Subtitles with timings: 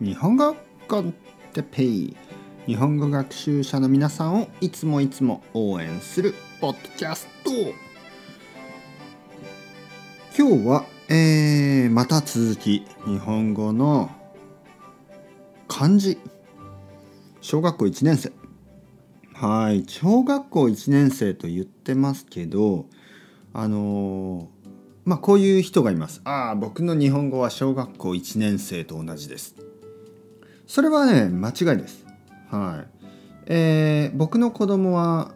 [0.00, 0.54] 日本語
[0.86, 1.12] コン
[1.52, 2.16] テペイ。
[2.66, 7.50] 日本語学習者の皆さんをいつもいつも応援するポッドキャスト。
[10.38, 14.08] 今日は、えー、また続き日本語の
[15.66, 16.18] 漢字。
[17.40, 18.30] 小学校1年生。
[19.34, 22.86] はい小学校1年生と言ってますけど
[23.52, 24.68] あのー、
[25.04, 26.20] まあこういう人がいます。
[26.22, 29.67] ああ僕の日本語は小学校1年生と同じです。
[30.68, 32.06] それはね間違いです。
[32.50, 33.06] はい。
[33.46, 35.32] えー、僕の子供は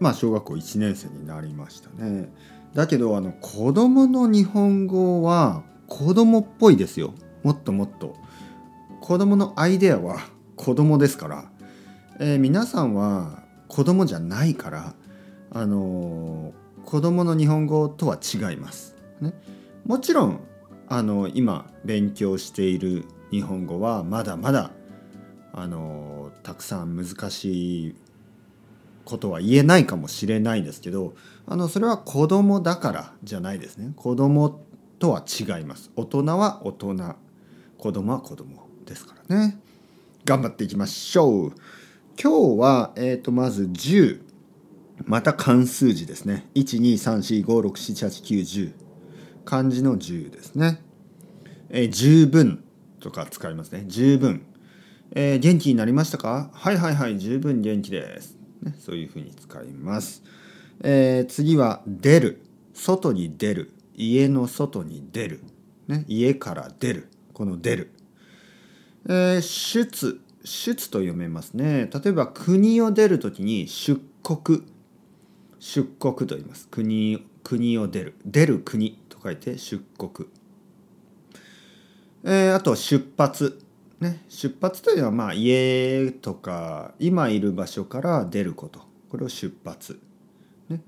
[0.00, 2.28] まあ小学校1年生になりましたね。
[2.74, 7.14] だけどあの子供の日本語は子供っぽいですよ。
[7.44, 8.16] もっともっと。
[9.00, 10.18] 子供のアイデアは
[10.56, 11.44] 子供ですから、
[12.18, 14.94] えー、皆さんは子供じゃないから
[15.50, 19.34] あのー、子供の日本語とは違います、ね、
[19.84, 20.40] もちろん
[20.88, 24.70] あの今勉強している日本語はまだまだ
[25.52, 27.94] あのたくさん難しい
[29.04, 31.14] ことは言えないかもしれないですけど
[31.46, 33.92] あのそれは子供だからじゃないですね。
[33.96, 34.60] 子供
[34.98, 35.90] とは違います。
[35.96, 36.96] 大人は大人
[37.78, 39.60] 子供は子供ですからね。
[40.24, 41.52] 頑張っていきましょう。
[42.20, 44.20] 今日は、えーと、まず10
[45.04, 46.48] また漢数字ですね。
[46.54, 48.72] 12345678910
[49.44, 50.80] 漢字の10ですね、
[51.68, 52.64] えー、十分。
[53.04, 53.84] とか使いますね。
[53.86, 54.46] 十分、
[55.12, 56.50] えー、元気になりましたか？
[56.54, 57.18] はいはいはい。
[57.18, 60.22] 十分元気です、ね、そういうふうに使います、
[60.80, 62.40] えー、次は出る。
[62.72, 63.72] 外に出る。
[63.94, 65.44] 家の外に出る、
[65.86, 67.08] ね、家から出る。
[67.34, 67.90] この出る、
[69.06, 71.90] えー、出出と読めますね。
[71.92, 74.62] 例えば国を出る時に出国。
[75.58, 76.68] 出国と言います。
[76.68, 78.14] 国国を出る。
[78.24, 80.30] 出る国と書いて出国。
[82.26, 83.60] えー、あと出発、
[84.00, 88.80] ね、出発というのはまあ家とか今いる場所から出ること。
[89.10, 90.00] これを出発、
[90.70, 90.80] ね。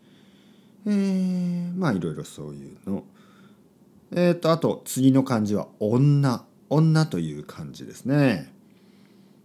[0.86, 3.04] えー、まあいろいろそういうの。
[4.12, 6.44] え、ー、とあと次の漢字は女。
[6.70, 8.52] 女という漢字ですね。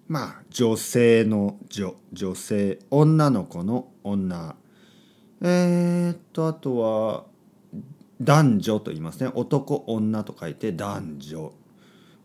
[0.07, 1.93] まあ女性の女。
[2.13, 2.79] 女性。
[2.89, 4.55] 女の子の女。
[5.41, 7.25] えっ、とあとは
[8.21, 9.29] 男女と言いますね。
[9.35, 11.53] 男女と書いて男女。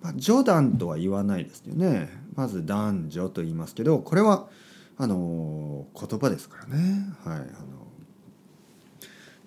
[0.07, 2.09] まあ、女男とは言わないですよね。
[2.37, 4.47] まず男女と言いますけどこれは
[4.99, 7.07] あの言葉ですからね。
[7.25, 7.47] はいあの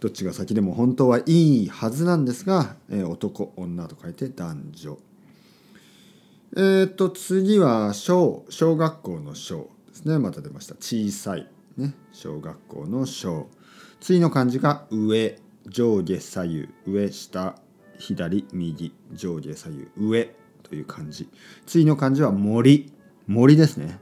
[0.01, 4.97] どっちが先でも本当はいいはずなんですが、え、男女と書いて男女。
[6.57, 10.19] えっ、と次は小小学校の小ですね。
[10.19, 10.75] また出ました。
[10.75, 11.93] 小さいね。
[12.11, 13.47] 小学校の小。
[14.01, 15.37] 次の漢字が上
[15.67, 16.69] 上下左右。
[16.85, 17.55] 上下
[17.97, 19.87] 左右上下左右。
[19.97, 20.38] 上
[20.69, 21.27] という漢字
[21.65, 22.91] 次の漢字は森。
[23.27, 23.99] 森ですね。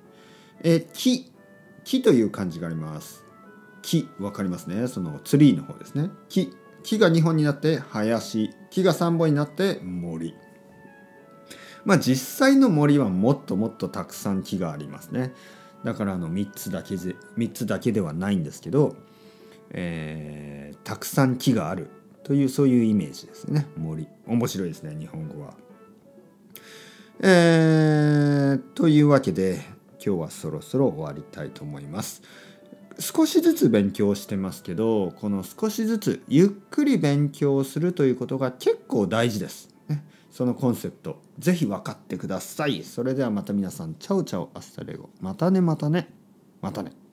[0.63, 1.31] え木。
[1.83, 3.23] 木という漢字があります。
[3.81, 4.07] 木。
[4.19, 4.87] わかりますね。
[4.87, 6.09] そのツリーの方ですね。
[6.29, 6.53] 木。
[6.83, 8.51] 木が2本になって林。
[8.69, 10.35] 木が3本になって森。
[11.85, 15.33] まあ実際の森はもっともっとたくさん木がありますね。
[15.83, 18.95] だからあの3つだけで3つだけではないんですけど、
[19.71, 21.89] えー、たくさん木がある
[22.23, 23.67] というそういうイメージですね。
[23.77, 24.07] 森。
[24.25, 25.53] 面白いですね日本語は。
[27.19, 29.61] えー、というわけで
[29.93, 32.21] 今日はそろそろ終わりたいと思います。
[32.99, 39.69] 少しずつ勉強してますけどこの少しずつゆっくり勉強するということが結構大事です。
[39.87, 42.83] ね、そのコンセプト是非分かってください。
[42.83, 46.09] それではまた皆さん chao chao hasta luego またねまたね
[46.61, 47.06] またね。